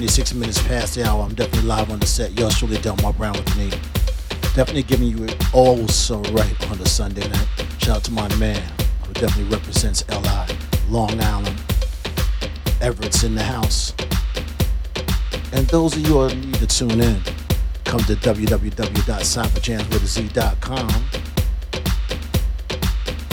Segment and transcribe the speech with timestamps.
[0.00, 1.22] 26 minutes past the hour.
[1.22, 2.32] I'm definitely live on the set.
[2.38, 3.68] Yours truly, Delmar Brown with me.
[4.56, 7.46] Definitely giving you it all so right on the Sunday night.
[7.76, 8.62] Shout out to my man
[9.02, 10.46] who definitely represents LI,
[10.88, 11.54] Long Island.
[12.80, 13.92] Everett's in the house.
[15.52, 17.20] And those of you who need to tune in,
[17.84, 20.88] come to www.cyberjamswithaz.com.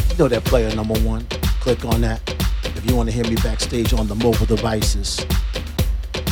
[0.09, 1.25] You know that player number one.
[1.61, 2.19] Click on that.
[2.65, 5.25] If you want to hear me backstage on the mobile devices,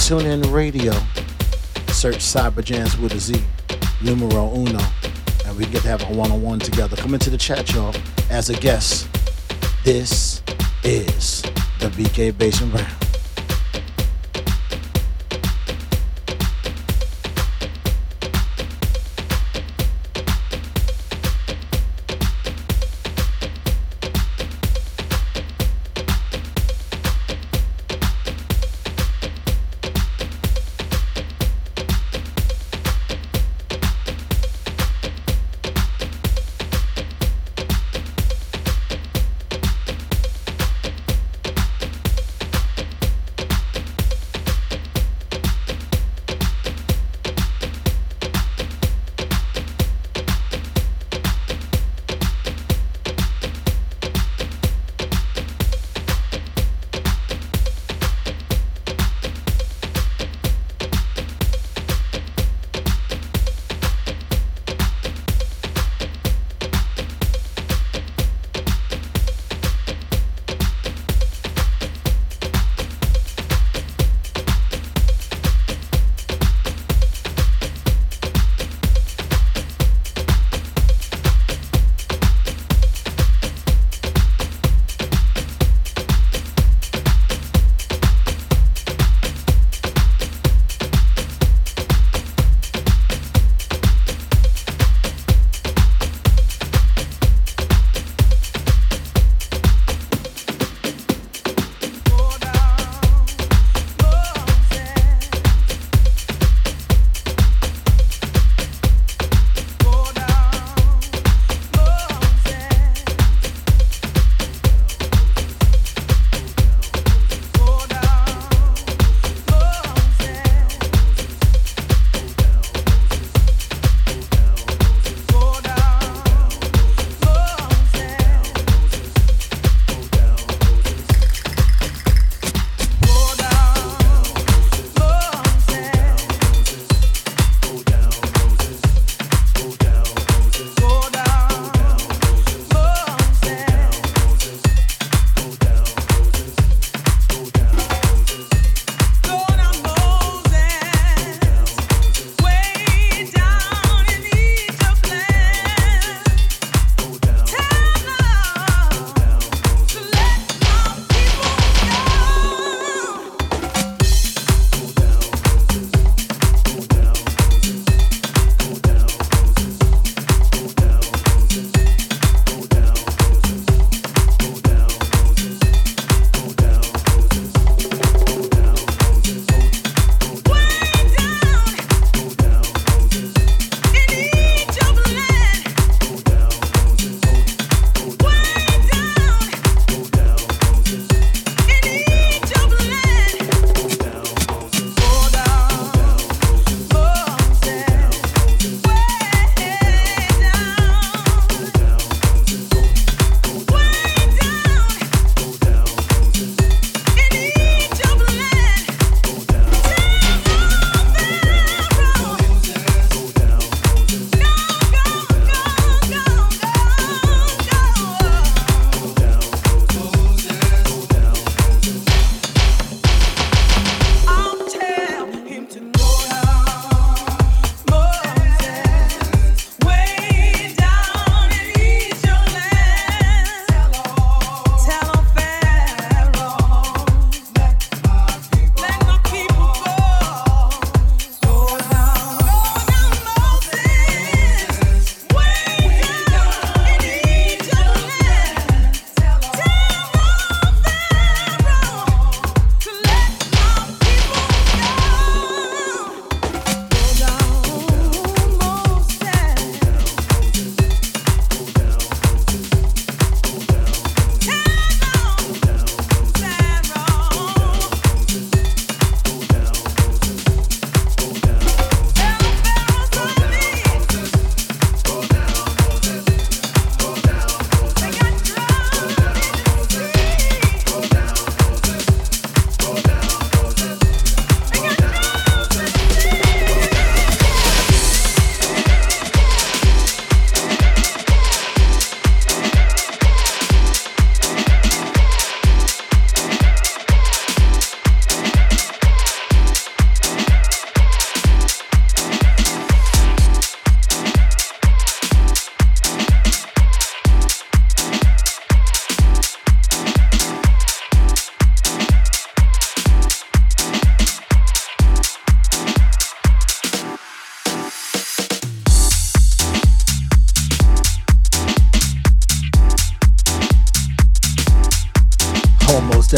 [0.06, 0.92] tune in radio.
[1.88, 3.44] Search Cyber Jams with a Z,
[4.04, 4.80] numero uno,
[5.48, 6.96] and we get to have a one-on-one together.
[6.96, 7.96] Come into the chat, y'all,
[8.30, 9.08] as a guest.
[9.84, 10.44] This
[10.84, 11.42] is
[11.80, 13.05] the BK Basement Round.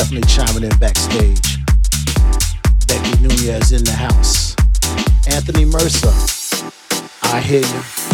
[0.08, 1.58] Definitely chiming in backstage.
[2.88, 4.56] Becky Nunez in the house.
[5.28, 6.14] Anthony Mercer,
[7.24, 8.07] I hear you.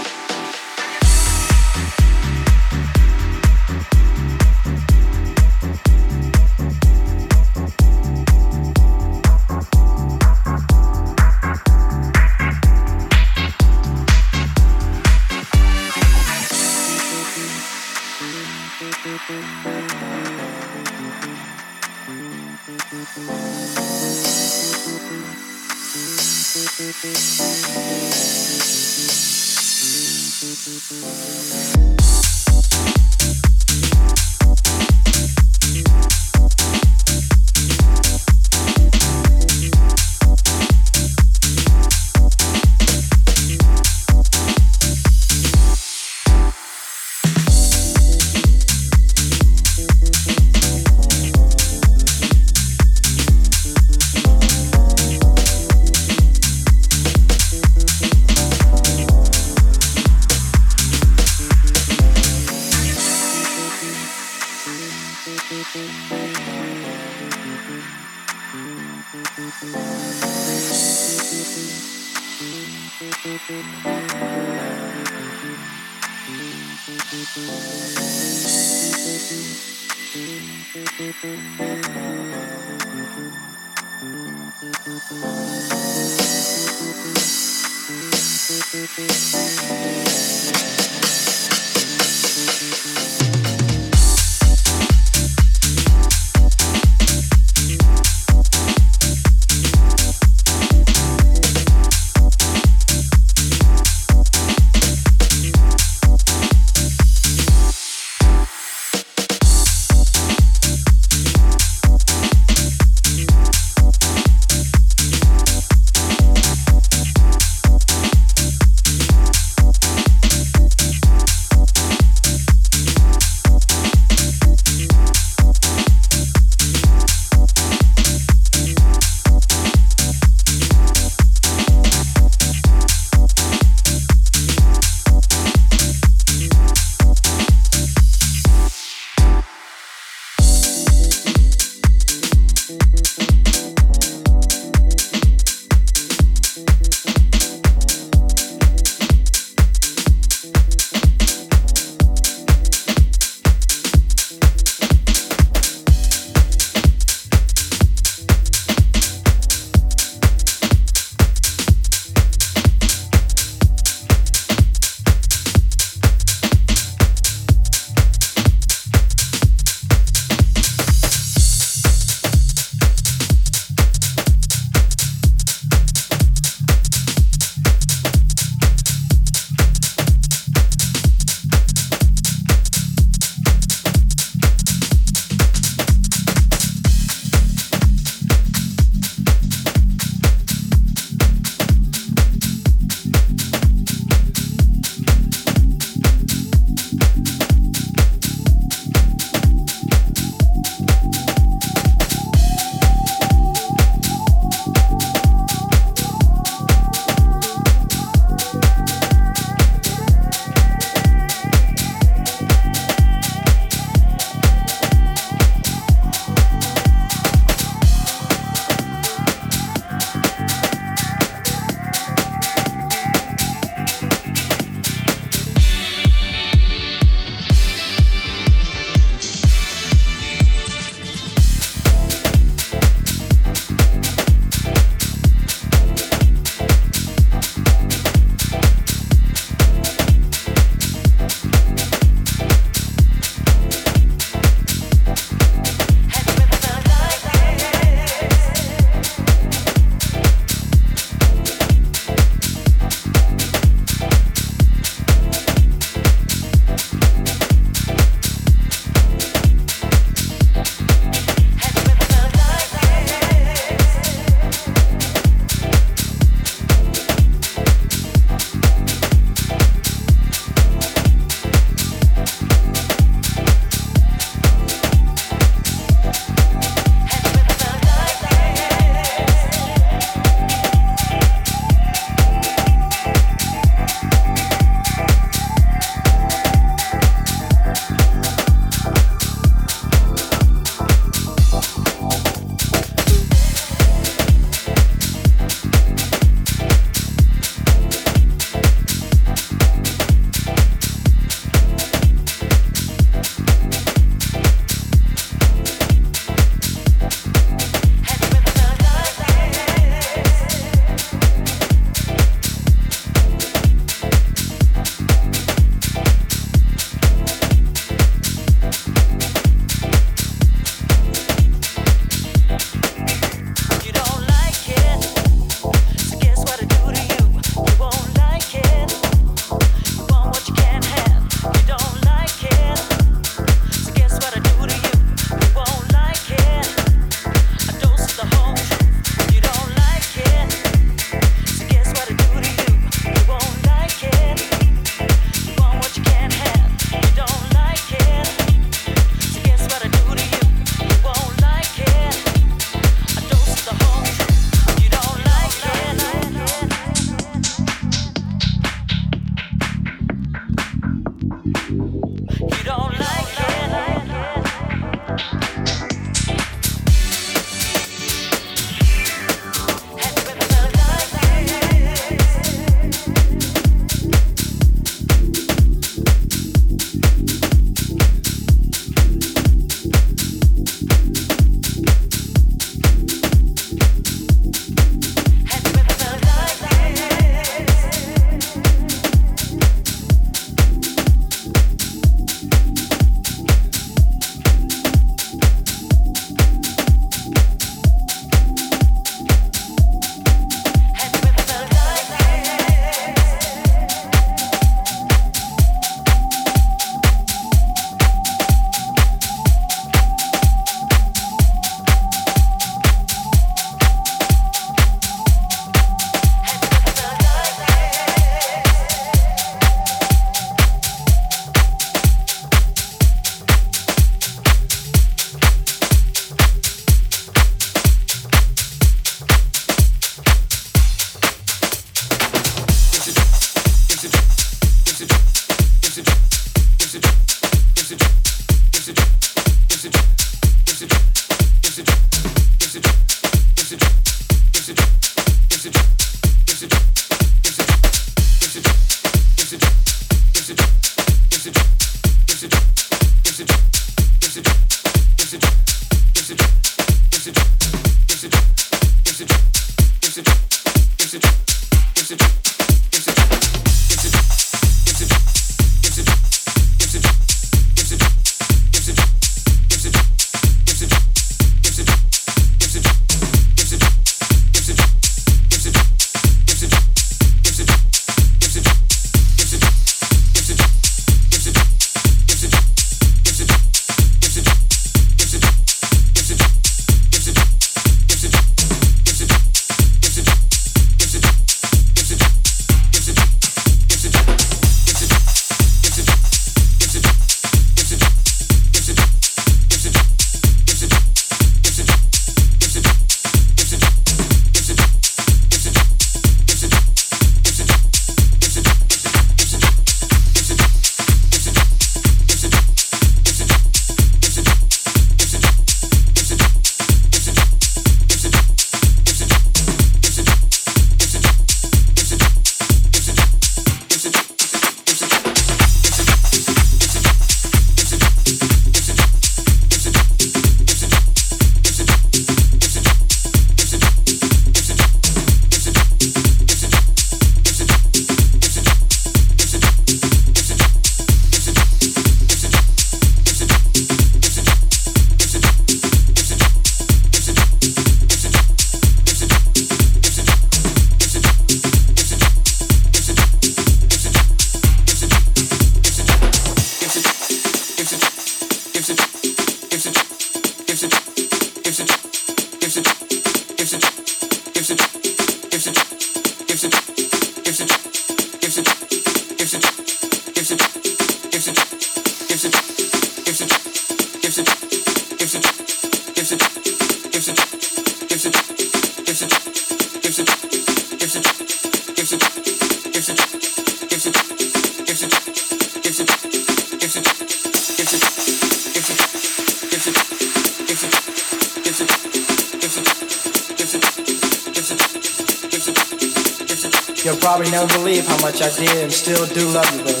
[597.36, 600.00] Probably never believe how much I did and still do love you, baby.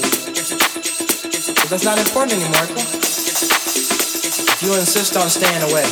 [1.58, 2.66] But that's not important anymore,
[4.54, 5.84] If you insist on staying away,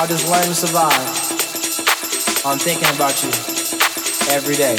[0.00, 1.08] I'll just learn to survive
[2.46, 3.51] on thinking about you
[4.32, 4.74] every day.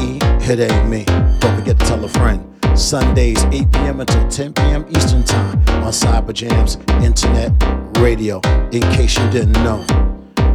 [0.00, 0.18] E,
[0.50, 1.04] it ain't me.
[1.40, 2.44] Don't forget to tell a friend.
[2.78, 4.00] Sundays, 8 p.m.
[4.00, 4.86] until 10 p.m.
[4.96, 7.52] Eastern Time on Cyberjamz Internet
[7.98, 8.40] Radio.
[8.72, 9.84] In case you didn't know.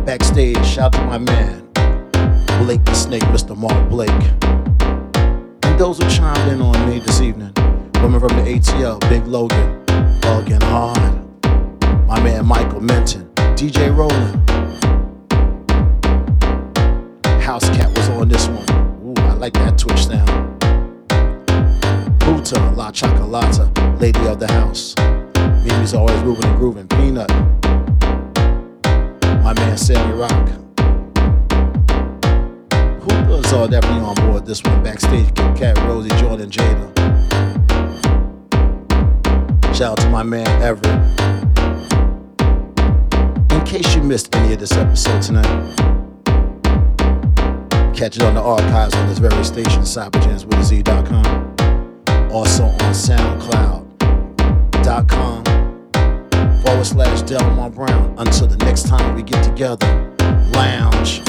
[0.05, 1.67] Backstage, shout to my man,
[2.59, 3.55] Blake the Snake, Mr.
[3.55, 4.09] Mark Blake.
[5.63, 7.53] And those who chimed in on me this evening.
[8.01, 9.85] Women from the ATL, Big Logan,
[10.23, 11.23] Logan Hard.
[12.07, 14.39] My man Michael Minton, DJ Roland.
[17.41, 18.82] House Cat was on this one.
[19.43, 20.29] Like that Twitch sound.
[22.19, 23.67] Buta, La Chocolata,
[23.99, 24.95] Lady of the House.
[25.65, 26.87] Mimi's always moving and grooving.
[26.87, 27.29] Peanut.
[29.43, 30.47] My man Sammy Rock.
[33.01, 34.81] who Hoopers are definitely on board this one.
[34.81, 36.87] Backstage, Kit Kat, Rosie, Jordan, Jada.
[39.75, 41.01] Shout out to my man Everett.
[43.51, 46.02] In case you missed any of this episode tonight,
[47.93, 52.31] catch it on the archives on this very station, cyberjanswithaz.com.
[52.31, 55.43] Also on SoundCloud.com
[56.65, 58.15] forward slash Delmar Brown.
[58.17, 60.11] Until the next time we get together,
[60.53, 61.21] lounge.